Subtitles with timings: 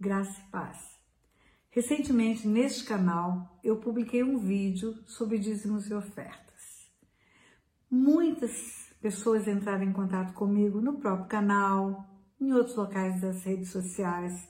[0.00, 0.96] graça e paz.
[1.70, 6.88] Recentemente, neste canal, eu publiquei um vídeo sobre dízimos e ofertas.
[7.90, 12.08] Muitas pessoas entraram em contato comigo no próprio canal,
[12.40, 14.48] em outros locais das redes sociais,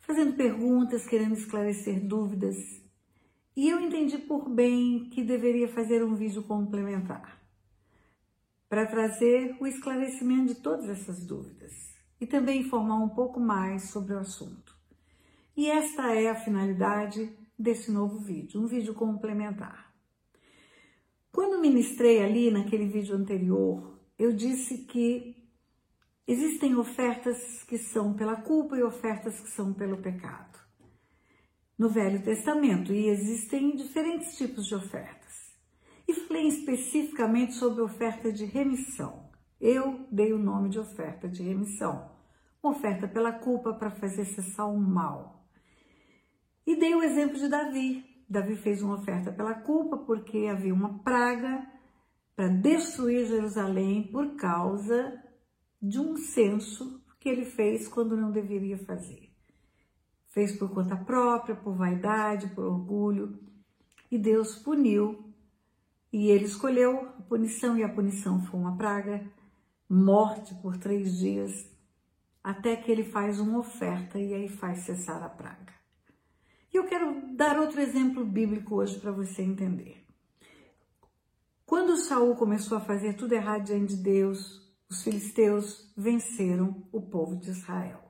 [0.00, 2.56] fazendo perguntas, querendo esclarecer dúvidas.
[3.56, 7.40] E eu entendi por bem que deveria fazer um vídeo complementar
[8.68, 14.14] para trazer o esclarecimento de todas essas dúvidas e também informar um pouco mais sobre
[14.14, 14.74] o assunto.
[15.56, 19.94] E esta é a finalidade desse novo vídeo, um vídeo complementar.
[21.32, 25.36] Quando ministrei ali naquele vídeo anterior, eu disse que
[26.26, 30.58] existem ofertas que são pela culpa e ofertas que são pelo pecado.
[31.78, 35.54] No Velho Testamento, e existem diferentes tipos de ofertas.
[36.08, 39.25] E falei especificamente sobre oferta de remissão.
[39.60, 42.10] Eu dei o nome de oferta de remissão,
[42.62, 45.46] uma oferta pela culpa para fazer cessar o mal.
[46.66, 48.04] E dei o exemplo de Davi.
[48.28, 51.66] Davi fez uma oferta pela culpa porque havia uma praga
[52.34, 55.22] para destruir Jerusalém por causa
[55.80, 59.30] de um censo que ele fez quando não deveria fazer.
[60.28, 63.38] Fez por conta própria, por vaidade, por orgulho,
[64.10, 65.24] e Deus puniu.
[66.12, 69.24] E ele escolheu a punição, e a punição foi uma praga
[69.88, 71.70] morte por três dias,
[72.42, 75.74] até que ele faz uma oferta e aí faz cessar a praga.
[76.72, 80.04] E eu quero dar outro exemplo bíblico hoje para você entender.
[81.64, 87.36] Quando Saul começou a fazer tudo errado diante de Deus, os filisteus venceram o povo
[87.36, 88.02] de Israel.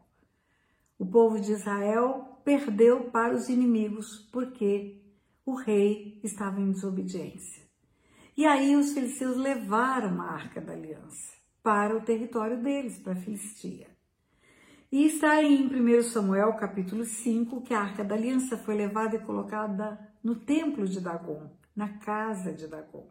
[0.98, 5.02] O povo de Israel perdeu para os inimigos porque
[5.44, 7.64] o rei estava em desobediência.
[8.36, 11.35] E aí os filisteus levaram a arca da aliança
[11.66, 13.88] para o território deles, para a Filistia.
[14.92, 19.18] E está em 1 Samuel capítulo 5 que a Arca da Aliança foi levada e
[19.18, 23.08] colocada no templo de Dagon, na casa de Dagon.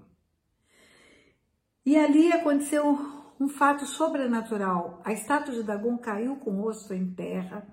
[1.85, 2.97] E ali aconteceu
[3.37, 5.01] um fato sobrenatural.
[5.03, 7.67] A estátua de Dagon caiu com o rosto em terra.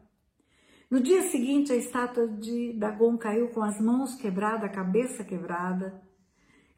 [0.90, 6.02] No dia seguinte, a estátua de Dagon caiu com as mãos quebradas, a cabeça quebrada.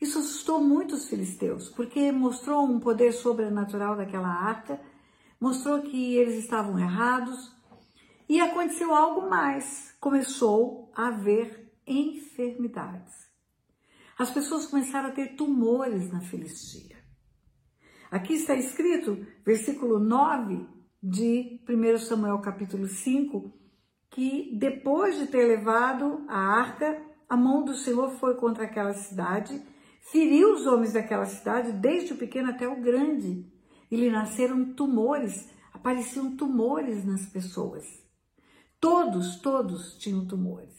[0.00, 4.80] Isso assustou muito os filisteus, porque mostrou um poder sobrenatural daquela arca,
[5.40, 7.52] mostrou que eles estavam errados
[8.28, 9.94] e aconteceu algo mais.
[10.00, 13.12] Começou a haver enfermidades.
[14.18, 16.96] As pessoas começaram a ter tumores na Filistia.
[18.10, 20.68] Aqui está escrito, versículo 9
[21.02, 23.52] de 1 Samuel capítulo 5,
[24.10, 29.60] que depois de ter levado a arca, a mão do Senhor foi contra aquela cidade
[30.04, 33.44] feriu os homens daquela cidade, desde o pequeno até o grande,
[33.90, 37.84] e lhe nasceram tumores, apareciam tumores nas pessoas.
[38.80, 40.74] Todos, todos tinham tumores.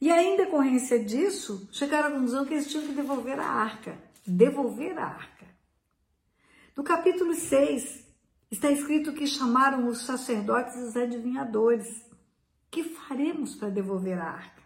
[0.00, 3.98] E em decorrência disso, chegaram à conclusão que eles tinham que devolver a arca.
[4.24, 5.46] Devolver a arca.
[6.76, 8.06] No capítulo 6,
[8.48, 12.06] está escrito que chamaram os sacerdotes e os adivinhadores.
[12.70, 14.62] Que faremos para devolver a arca?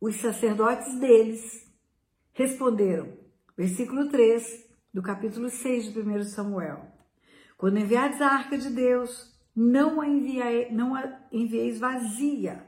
[0.00, 1.70] Os sacerdotes deles
[2.34, 3.12] Responderam,
[3.54, 6.86] versículo 3 do capítulo 6 de 1 Samuel:
[7.58, 12.66] Quando enviares a arca de Deus, não a, enviai, não a envieis vazia,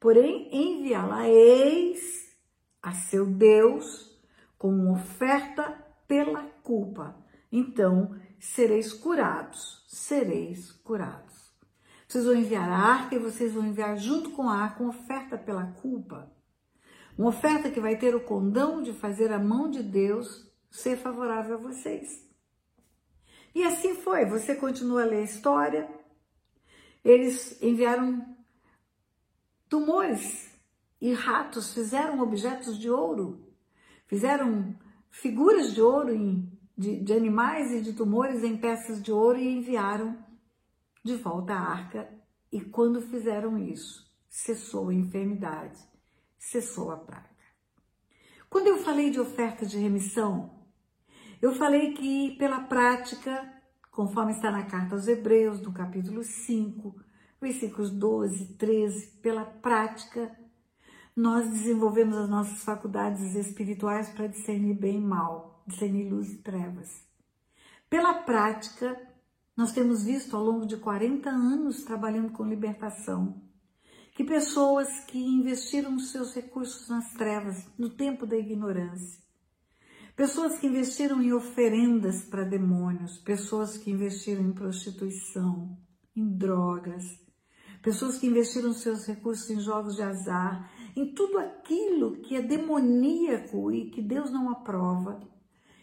[0.00, 2.34] porém enviá-la-eis
[2.82, 4.18] a seu Deus
[4.56, 5.76] como oferta
[6.08, 7.22] pela culpa.
[7.52, 11.54] Então sereis curados, sereis curados.
[12.08, 15.36] Vocês vão enviar a arca e vocês vão enviar junto com a arca uma oferta
[15.36, 16.34] pela culpa.
[17.18, 21.54] Uma oferta que vai ter o condão de fazer a mão de Deus ser favorável
[21.54, 22.26] a vocês.
[23.54, 24.26] E assim foi.
[24.26, 25.88] Você continua a ler a história.
[27.02, 28.36] Eles enviaram
[29.66, 30.54] tumores
[31.00, 33.50] e ratos, fizeram objetos de ouro,
[34.06, 34.76] fizeram
[35.08, 39.56] figuras de ouro em, de, de animais e de tumores em peças de ouro e
[39.56, 40.18] enviaram
[41.02, 42.12] de volta à arca.
[42.52, 45.95] E quando fizeram isso, cessou a enfermidade
[46.38, 47.36] cessou a praga.
[48.48, 50.50] Quando eu falei de oferta de remissão,
[51.42, 53.52] eu falei que pela prática,
[53.90, 56.94] conforme está na carta aos Hebreus, no capítulo 5,
[57.40, 60.34] versículos 12, 13, pela prática,
[61.14, 67.04] nós desenvolvemos as nossas faculdades espirituais para discernir bem e mal, discernir luz e trevas.
[67.88, 69.00] Pela prática,
[69.56, 73.42] nós temos visto ao longo de 40 anos trabalhando com libertação,
[74.16, 79.20] que pessoas que investiram seus recursos nas trevas, no tempo da ignorância,
[80.16, 85.76] pessoas que investiram em oferendas para demônios, pessoas que investiram em prostituição,
[86.16, 87.04] em drogas,
[87.82, 93.70] pessoas que investiram seus recursos em jogos de azar, em tudo aquilo que é demoníaco
[93.70, 95.20] e que Deus não aprova,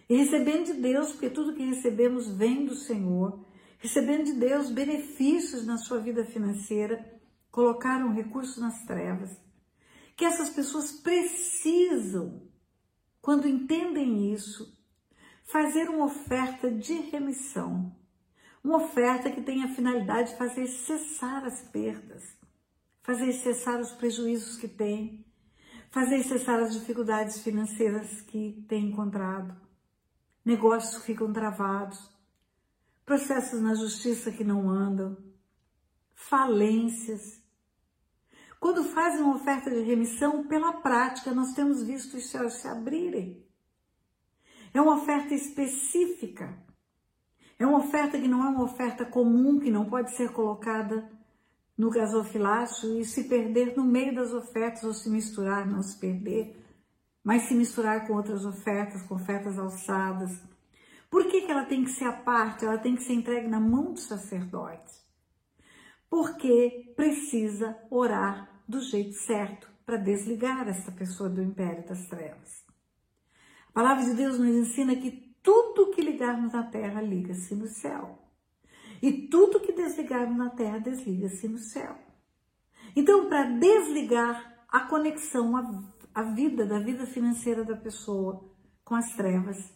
[0.10, 3.46] e recebendo de Deus, porque tudo que recebemos vem do Senhor,
[3.78, 7.13] recebendo de Deus benefícios na sua vida financeira,
[7.54, 9.40] colocaram recursos nas trevas.
[10.16, 12.42] Que essas pessoas precisam,
[13.22, 14.76] quando entendem isso,
[15.44, 17.96] fazer uma oferta de remissão,
[18.64, 22.24] uma oferta que tenha a finalidade de fazer cessar as perdas,
[23.04, 25.24] fazer cessar os prejuízos que tem,
[25.92, 29.56] fazer cessar as dificuldades financeiras que tem encontrado,
[30.44, 32.10] negócios que ficam travados,
[33.06, 35.16] processos na justiça que não andam,
[36.16, 37.43] falências.
[38.64, 43.46] Quando fazem uma oferta de remissão, pela prática, nós temos visto os céus se abrirem.
[44.74, 46.58] É uma oferta específica.
[47.60, 51.12] É uma oferta que não é uma oferta comum, que não pode ser colocada
[51.78, 56.58] no gasofilácio e se perder no meio das ofertas ou se misturar, não se perder,
[57.22, 60.42] mas se misturar com outras ofertas, com ofertas alçadas.
[61.12, 62.64] Por que, que ela tem que ser a parte?
[62.64, 65.04] Ela tem que ser entregue na mão dos sacerdotes.
[66.10, 72.64] Porque precisa orar do jeito certo para desligar essa pessoa do império das trevas.
[73.70, 78.20] A palavra de Deus nos ensina que tudo que ligarmos na terra liga-se no céu.
[79.02, 81.98] E tudo que desligarmos na terra desliga-se no céu.
[82.96, 85.84] Então, para desligar a conexão, a,
[86.14, 88.50] a vida, da vida financeira da pessoa
[88.86, 89.74] com as trevas,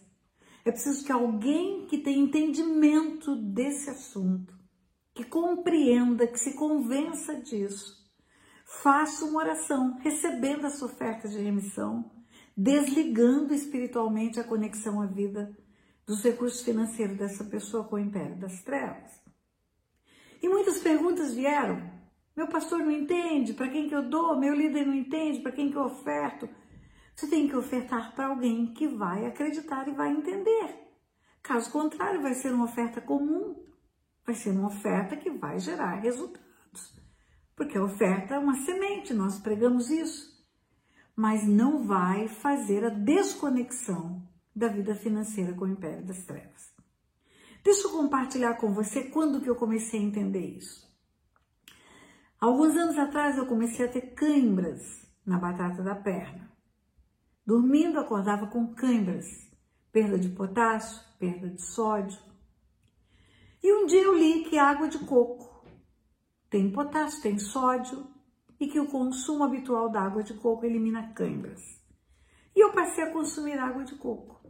[0.64, 4.56] é preciso que alguém que tenha entendimento desse assunto,
[5.14, 8.07] que compreenda, que se convença disso,
[8.68, 12.10] faça uma oração, recebendo essa oferta de remissão,
[12.54, 15.56] desligando espiritualmente a conexão à vida
[16.06, 19.10] dos recursos financeiros dessa pessoa com o império das trevas.
[20.42, 21.90] E muitas perguntas vieram.
[22.36, 24.38] Meu pastor não entende, para quem que eu dou?
[24.38, 26.48] Meu líder não entende, para quem que eu oferto?
[27.16, 30.88] Você tem que ofertar para alguém que vai acreditar e vai entender.
[31.42, 33.66] Caso contrário, vai ser uma oferta comum,
[34.24, 36.97] vai ser uma oferta que vai gerar resultados.
[37.58, 40.38] Porque a oferta é uma semente, nós pregamos isso
[41.18, 44.22] mas não vai fazer a desconexão
[44.54, 46.72] da vida financeira com o império das trevas.
[47.64, 50.88] Deixa eu compartilhar com você quando que eu comecei a entender isso.
[52.40, 54.80] Alguns anos atrás eu comecei a ter câimbras
[55.26, 56.52] na batata da perna.
[57.44, 59.26] Dormindo, acordava com câimbras,
[59.90, 62.20] perda de potássio, perda de sódio.
[63.60, 65.57] E um dia eu li que água de coco
[66.50, 68.06] tem potássio, tem sódio,
[68.60, 71.62] e que o consumo habitual da água de coco elimina câimbras.
[72.54, 74.40] E eu passei a consumir água de coco.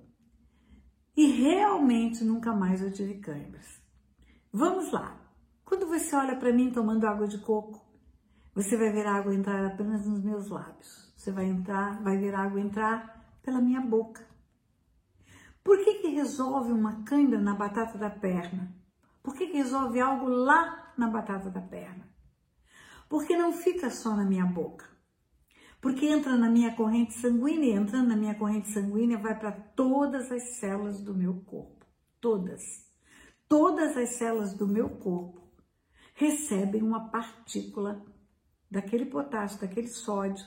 [1.16, 3.82] E realmente nunca mais eu tive câimbras.
[4.52, 5.20] Vamos lá.
[5.64, 7.84] Quando você olha para mim tomando água de coco,
[8.54, 11.12] você vai ver a água entrar apenas nos meus lábios.
[11.16, 14.26] Você vai entrar, vai ver a água entrar pela minha boca.
[15.62, 18.74] Por que, que resolve uma câimbra na batata da perna?
[19.22, 22.08] Por que, que resolve algo lá na batata da perna?
[23.08, 24.86] Porque não fica só na minha boca.
[25.80, 30.56] Porque entra na minha corrente sanguínea, entrando na minha corrente sanguínea vai para todas as
[30.58, 31.86] células do meu corpo.
[32.20, 32.62] Todas.
[33.48, 35.40] Todas as células do meu corpo
[36.14, 38.04] recebem uma partícula
[38.70, 40.44] daquele potássio, daquele sódio,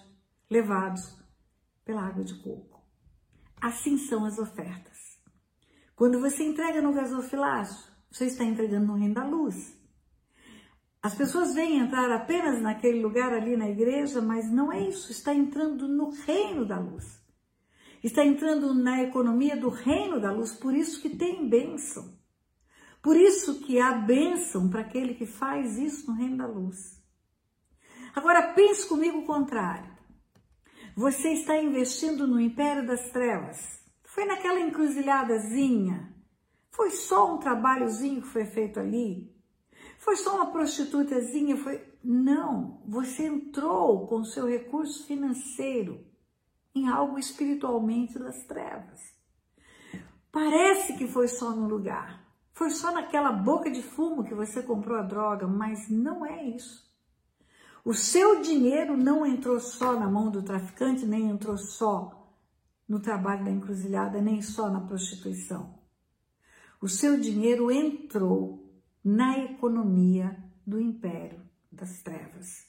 [0.50, 1.18] levados
[1.86, 2.84] pela água de coco.
[3.60, 5.18] Assim são as ofertas.
[5.96, 9.81] Quando você entrega no gasofilácio, você está entregando no reino da luz.
[11.04, 15.34] As pessoas vêm entrar apenas naquele lugar ali na igreja, mas não é isso, está
[15.34, 17.20] entrando no reino da luz.
[18.04, 22.20] Está entrando na economia do reino da luz, por isso que tem bênção.
[23.02, 27.02] Por isso que há bênção para aquele que faz isso no reino da luz.
[28.14, 29.90] Agora pense comigo o contrário.
[30.96, 33.82] Você está investindo no império das trevas.
[34.04, 36.14] Foi naquela encruzilhadazinha.
[36.70, 39.34] Foi só um trabalhozinho que foi feito ali.
[40.02, 41.56] Foi só uma prostitutazinha?
[41.56, 41.80] Foi.
[42.04, 46.04] Não, você entrou com seu recurso financeiro
[46.74, 49.00] em algo espiritualmente das trevas.
[50.32, 54.98] Parece que foi só no lugar, foi só naquela boca de fumo que você comprou
[54.98, 56.90] a droga, mas não é isso.
[57.86, 62.28] O seu dinheiro não entrou só na mão do traficante, nem entrou só
[62.90, 65.76] no trabalho da encruzilhada, nem só na prostituição.
[66.82, 68.61] O seu dinheiro entrou
[69.04, 71.42] na economia do império
[71.72, 72.66] das trevas.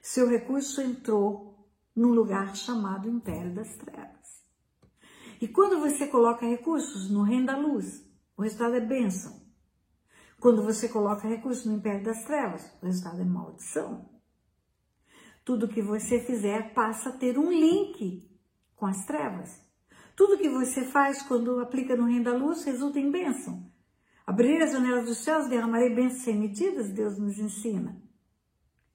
[0.00, 4.42] Seu recurso entrou num lugar chamado império das trevas.
[5.40, 8.04] E quando você coloca recursos no reino da luz,
[8.36, 9.42] o resultado é bênção.
[10.40, 14.08] Quando você coloca recursos no império das trevas, o resultado é maldição.
[15.44, 18.28] Tudo que você fizer passa a ter um link
[18.76, 19.60] com as trevas.
[20.16, 23.70] Tudo que você faz quando aplica no reino da luz resulta em bênção.
[24.26, 27.96] Abrir as janelas dos céus, derramarei bênçãos sem medidas, Deus nos ensina.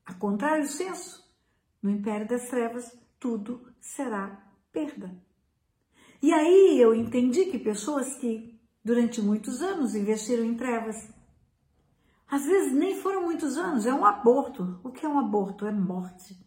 [0.05, 1.23] A contrário senso,
[1.81, 4.41] no império das trevas, tudo será
[4.71, 5.13] perda.
[6.21, 10.95] E aí eu entendi que pessoas que durante muitos anos investiram em trevas,
[12.29, 14.79] às vezes nem foram muitos anos, é um aborto.
[14.83, 15.65] O que é um aborto?
[15.65, 16.37] É morte.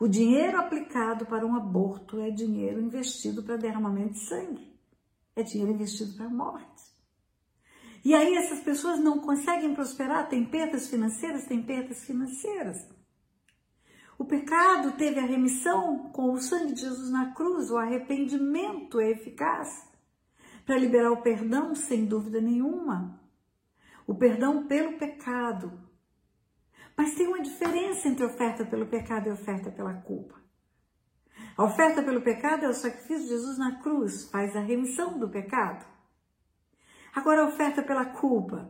[0.00, 4.74] O dinheiro aplicado para um aborto é dinheiro investido para derramamento de sangue.
[5.36, 6.73] É dinheiro investido para morte.
[8.04, 12.86] E aí essas pessoas não conseguem prosperar, tem perdas financeiras, tem perdas financeiras.
[14.18, 19.10] O pecado teve a remissão com o sangue de Jesus na cruz, o arrependimento é
[19.10, 19.88] eficaz
[20.66, 23.20] para liberar o perdão, sem dúvida nenhuma.
[24.06, 25.72] O perdão pelo pecado.
[26.96, 30.34] Mas tem uma diferença entre oferta pelo pecado e oferta pela culpa.
[31.56, 35.28] A oferta pelo pecado é o sacrifício de Jesus na cruz, faz a remissão do
[35.28, 35.93] pecado.
[37.14, 38.68] Agora, a oferta pela culpa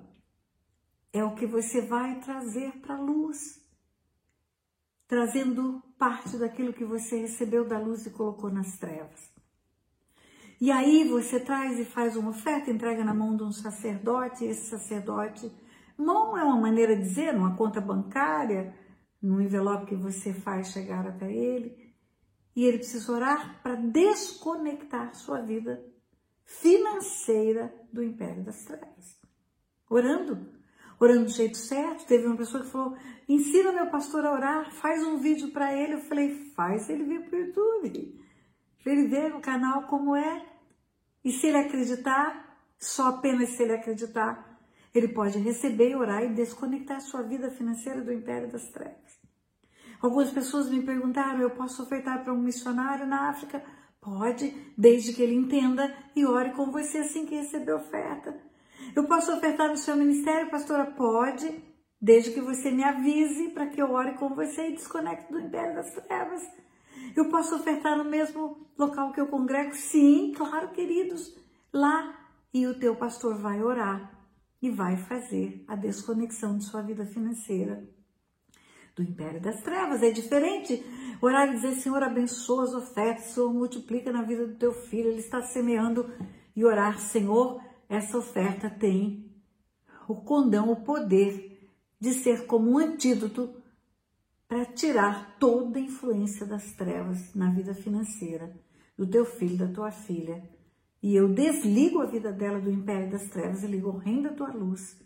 [1.12, 3.58] é o que você vai trazer para a luz,
[5.06, 9.32] trazendo parte daquilo que você recebeu da luz e colocou nas trevas.
[10.60, 14.48] E aí você traz e faz uma oferta, entrega na mão de um sacerdote, e
[14.48, 15.50] esse sacerdote,
[15.96, 18.74] mão é uma maneira de dizer, numa conta bancária,
[19.22, 21.94] num envelope que você faz chegar até ele,
[22.54, 25.93] e ele precisa orar para desconectar sua vida
[26.44, 29.18] financeira do império das trevas.
[29.88, 30.46] Orando,
[30.98, 32.06] orando do jeito certo.
[32.06, 32.96] Teve uma pessoa que falou:
[33.28, 35.94] ensina meu pastor a orar, faz um vídeo para ele.
[35.94, 38.20] Eu falei: faz ele vir para o YouTube,
[38.82, 40.46] para ele ver no canal como é.
[41.24, 44.60] E se ele acreditar, só apenas se ele acreditar,
[44.94, 49.18] ele pode receber, orar e desconectar sua vida financeira do império das trevas.
[50.00, 53.64] Algumas pessoas me perguntaram: eu posso ofertar para um missionário na África?
[54.04, 58.38] Pode, desde que ele entenda e ore com você assim que receber oferta.
[58.94, 60.84] Eu posso ofertar no seu ministério, pastora?
[60.90, 61.64] Pode,
[61.98, 65.74] desde que você me avise para que eu ore com você e desconecte do império
[65.74, 66.42] das trevas.
[67.16, 69.74] Eu posso ofertar no mesmo local que eu congrego?
[69.74, 71.34] Sim, claro, queridos.
[71.72, 72.14] Lá
[72.52, 74.20] e o teu pastor vai orar
[74.60, 77.88] e vai fazer a desconexão de sua vida financeira
[78.94, 80.02] do império das trevas.
[80.02, 80.84] É diferente
[81.20, 85.20] orar e dizer, Senhor, abençoa as ofertas, Senhor, multiplica na vida do teu filho, ele
[85.20, 86.10] está semeando,
[86.54, 89.32] e orar, Senhor, essa oferta tem
[90.08, 93.54] o condão, o poder de ser como um antídoto
[94.46, 98.54] para tirar toda a influência das trevas na vida financeira
[98.96, 100.42] do teu filho, da tua filha.
[101.02, 104.32] E eu desligo a vida dela do império das trevas e ligo o reino da
[104.32, 105.03] tua luz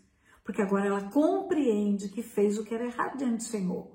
[0.49, 3.87] porque agora ela compreende que fez o que era errado diante do Senhor.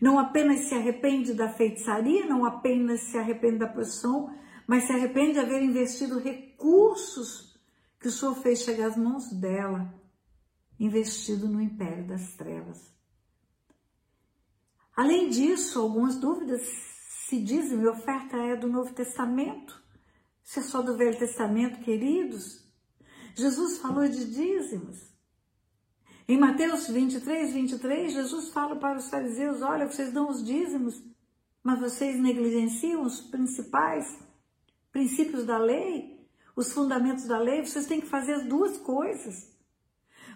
[0.00, 4.34] Não apenas se arrepende da feitiçaria, não apenas se arrepende da posição,
[4.66, 7.60] mas se arrepende de haver investido recursos
[8.00, 9.92] que o Senhor fez chegar às mãos dela,
[10.80, 12.90] investido no império das trevas.
[14.96, 16.62] Além disso, algumas dúvidas
[17.28, 19.78] se dizem, minha oferta é do Novo Testamento,
[20.42, 22.66] se é só do Velho Testamento, queridos.
[23.34, 25.15] Jesus falou de dízimos.
[26.28, 31.00] Em Mateus 23, 23, Jesus fala para os fariseus: Olha, vocês dão os dízimos,
[31.62, 34.18] mas vocês negligenciam os principais
[34.90, 37.64] princípios da lei, os fundamentos da lei.
[37.64, 39.54] Vocês têm que fazer as duas coisas.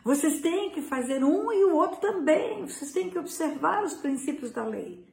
[0.04, 2.66] Vocês têm que fazer um e o outro também.
[2.66, 5.04] Vocês têm que observar os princípios da lei,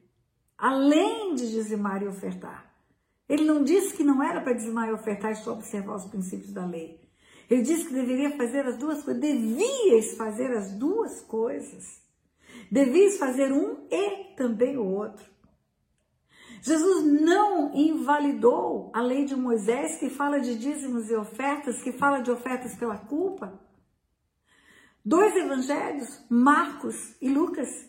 [0.56, 2.72] além de dizimar e ofertar.
[3.28, 6.52] Ele não disse que não era para dizimar e ofertar e só observar os princípios
[6.52, 7.07] da lei.
[7.48, 9.20] Ele disse que deveria fazer as duas coisas.
[9.20, 12.02] Devias fazer as duas coisas.
[12.70, 15.24] Devias fazer um e também o outro.
[16.60, 22.20] Jesus não invalidou a lei de Moisés, que fala de dízimos e ofertas, que fala
[22.20, 23.58] de ofertas pela culpa.
[25.04, 27.88] Dois evangelhos, Marcos e Lucas.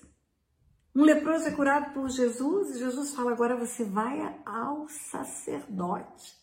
[0.96, 6.40] Um leproso é curado por Jesus e Jesus fala: agora você vai ao sacerdote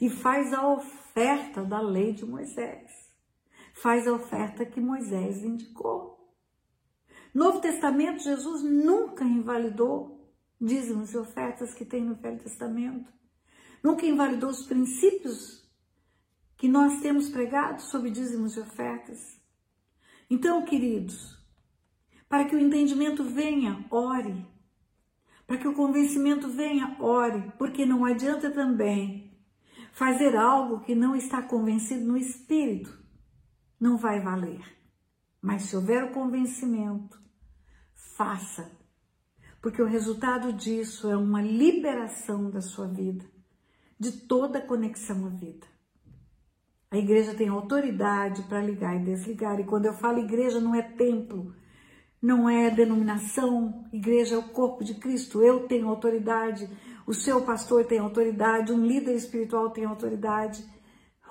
[0.00, 2.90] e faz a oferta da lei de Moisés.
[3.74, 6.18] Faz a oferta que Moisés indicou.
[7.32, 10.28] Novo Testamento, Jesus nunca invalidou
[10.60, 13.10] dízimos e ofertas que tem no Velho Testamento.
[13.82, 15.64] Nunca invalidou os princípios
[16.56, 19.40] que nós temos pregado sobre dízimos e ofertas.
[20.28, 21.38] Então, queridos,
[22.28, 24.46] para que o entendimento venha, ore.
[25.46, 29.29] Para que o convencimento venha, ore, porque não adianta também
[29.92, 32.98] Fazer algo que não está convencido no espírito
[33.78, 34.64] não vai valer.
[35.40, 37.18] Mas se houver o convencimento,
[38.16, 38.70] faça,
[39.60, 43.24] porque o resultado disso é uma liberação da sua vida,
[43.98, 45.66] de toda conexão à vida.
[46.90, 50.82] A igreja tem autoridade para ligar e desligar, e quando eu falo igreja, não é
[50.82, 51.54] templo,
[52.20, 56.68] não é denominação, igreja é o corpo de Cristo, eu tenho autoridade,
[57.06, 60.64] o seu pastor tem autoridade, um líder espiritual tem autoridade,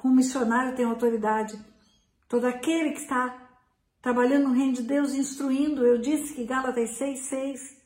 [0.04, 1.60] um missionário tem autoridade,
[2.28, 3.50] todo aquele que está
[4.02, 5.86] trabalhando no reino de Deus, instruindo.
[5.86, 7.78] Eu disse que Gálatas 6,6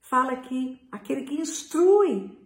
[0.00, 2.38] fala que aquele que instrui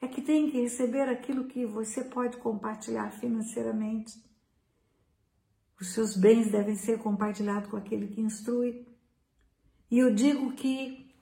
[0.00, 4.12] é que tem que receber aquilo que você pode compartilhar financeiramente.
[5.80, 8.86] Os seus bens devem ser compartilhados com aquele que instrui.
[9.90, 11.14] E eu digo que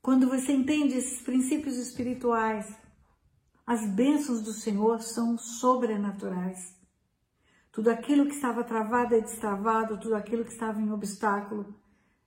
[0.00, 2.76] quando você entende esses princípios espirituais,
[3.66, 6.76] as bênçãos do Senhor são sobrenaturais.
[7.70, 11.74] Tudo aquilo que estava travado é destravado, tudo aquilo que estava em obstáculo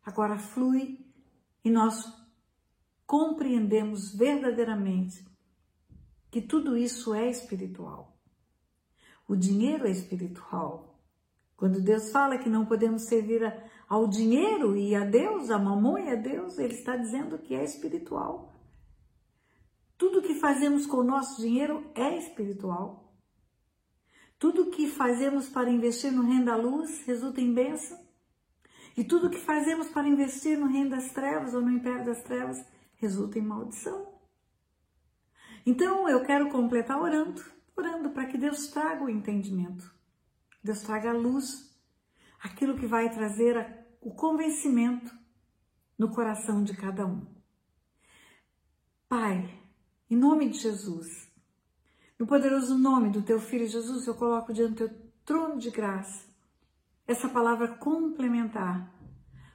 [0.03, 1.05] agora flui
[1.63, 2.11] e nós
[3.05, 5.25] compreendemos verdadeiramente
[6.31, 8.17] que tudo isso é espiritual.
[9.27, 10.99] O dinheiro é espiritual.
[11.57, 13.43] Quando Deus fala que não podemos servir
[13.87, 17.63] ao dinheiro e a Deus, a mamão e a Deus, Ele está dizendo que é
[17.63, 18.53] espiritual.
[19.97, 23.13] Tudo que fazemos com o nosso dinheiro é espiritual.
[24.37, 27.97] Tudo que fazemos para investir no reino da luz resulta em bênção.
[28.97, 32.65] E tudo que fazemos para investir no reino das trevas ou no império das trevas
[32.95, 34.13] resulta em maldição.
[35.65, 37.43] Então eu quero completar orando,
[37.75, 39.93] orando para que Deus traga o entendimento,
[40.63, 41.74] Deus traga a luz,
[42.45, 45.11] aquilo que vai trazer o convencimento
[45.97, 47.25] no coração de cada um.
[49.09, 49.59] Pai,
[50.09, 51.07] em nome de Jesus,
[52.19, 56.23] no poderoso nome do teu filho Jesus, eu coloco diante do teu trono de graça
[57.07, 58.93] essa palavra complementar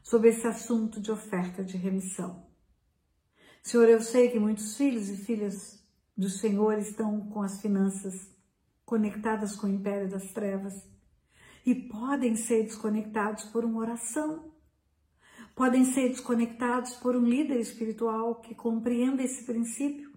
[0.03, 2.45] sobre esse assunto de oferta de remissão.
[3.63, 5.81] Senhor, eu sei que muitos filhos e filhas
[6.17, 8.15] do Senhor estão com as finanças
[8.85, 10.90] conectadas com o império das trevas
[11.65, 14.53] e podem ser desconectados por uma oração,
[15.55, 20.11] podem ser desconectados por um líder espiritual que compreenda esse princípio.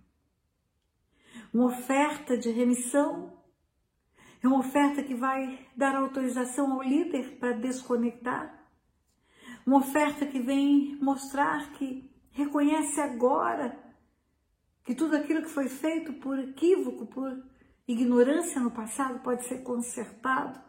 [1.54, 3.38] Uma oferta de remissão,
[4.42, 8.64] é uma oferta que vai dar autorização ao líder para desconectar,
[9.66, 13.78] uma oferta que vem mostrar que reconhece agora
[14.84, 17.42] que tudo aquilo que foi feito por equívoco, por
[17.88, 20.60] ignorância no passado pode ser consertado.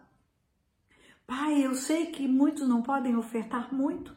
[1.27, 4.17] Pai, eu sei que muitos não podem ofertar muito,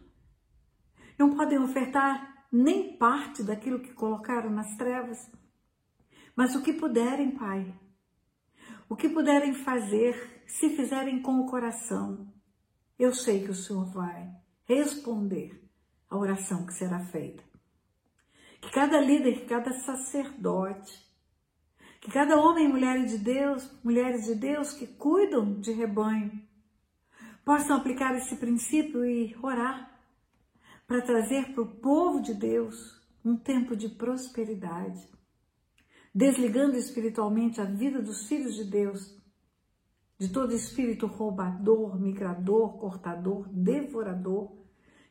[1.17, 5.17] não podem ofertar nem parte daquilo que colocaram nas trevas,
[6.35, 7.73] mas o que puderem, Pai,
[8.89, 12.31] o que puderem fazer, se fizerem com o coração,
[12.97, 14.29] eu sei que o Senhor vai
[14.65, 15.63] responder
[16.09, 17.43] à oração que será feita.
[18.61, 21.05] Que cada líder, que cada sacerdote,
[22.01, 26.41] que cada homem e mulher de Deus, mulheres de Deus que cuidam de rebanho,
[27.47, 29.89] possam aplicar esse princípio e orar
[30.85, 35.09] para trazer para o povo de Deus um tempo de prosperidade,
[36.13, 39.17] desligando espiritualmente a vida dos filhos de Deus
[40.19, 44.51] de todo espírito roubador, migrador, cortador, devorador,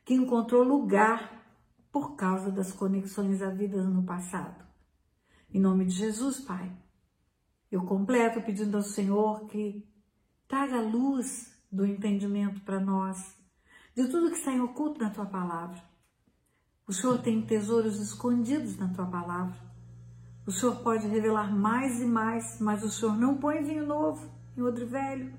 [0.04, 1.42] que encontrou lugar
[1.90, 4.62] por causa das conexões à vida no passado.
[5.54, 6.70] Em nome de Jesus, Pai,
[7.72, 9.88] eu completo pedindo ao Senhor que
[10.46, 13.36] traga luz do entendimento para nós,
[13.94, 15.82] de tudo que está em oculto na Tua palavra.
[16.86, 19.56] O Senhor tem tesouros escondidos na Tua palavra.
[20.46, 24.62] O Senhor pode revelar mais e mais, mas o Senhor não põe vinho novo em
[24.62, 25.34] odre velho.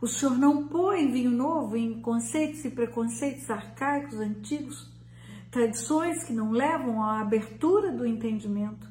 [0.00, 4.92] O Senhor não põe vinho novo em conceitos e preconceitos arcaicos, antigos,
[5.50, 8.86] tradições que não levam à abertura do entendimento.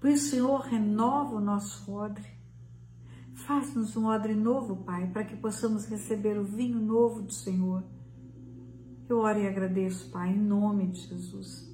[0.00, 2.39] Por isso, Senhor, renova o nosso odre.
[3.50, 7.82] Faz-nos um odre novo, Pai, para que possamos receber o vinho novo do Senhor.
[9.08, 11.68] Eu oro e agradeço, Pai, em nome de Jesus.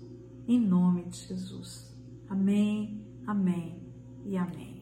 [0.49, 1.95] Em nome de Jesus.
[2.31, 3.79] Amém, amém
[4.25, 4.76] e amém.